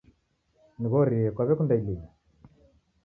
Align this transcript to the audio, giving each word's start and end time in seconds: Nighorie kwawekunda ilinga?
Nighorie 0.79 1.27
kwawekunda 1.35 1.73
ilinga? 1.79 2.09